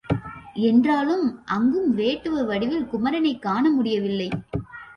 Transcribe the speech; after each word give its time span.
என்றாலும் 0.61 1.41
அங்கும் 1.45 1.97
வேட்டுவ 1.97 2.45
வடிவில் 2.45 2.87
குமரனைக் 2.87 3.41
காண 3.41 3.69
முடியவில்லை. 3.69 4.29